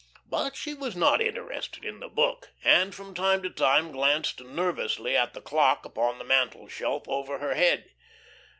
But 0.25 0.55
she 0.55 0.73
was 0.73 0.95
not 0.95 1.21
interested 1.21 1.85
in 1.85 1.99
the 1.99 2.07
book, 2.09 2.53
and 2.63 2.95
from 2.95 3.13
time 3.13 3.43
to 3.43 3.51
time 3.51 3.91
glanced 3.91 4.39
nervously 4.41 5.15
at 5.15 5.35
the 5.35 5.41
clock 5.41 5.85
upon 5.85 6.17
the 6.17 6.25
mantel 6.25 6.67
shelf 6.67 7.07
over 7.07 7.37
her 7.37 7.53
head. 7.53 7.91